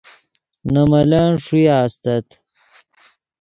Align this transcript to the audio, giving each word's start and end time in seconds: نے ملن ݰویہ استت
نے 0.71 0.81
ملن 0.91 1.29
ݰویہ 1.43 1.75
استت 1.85 2.27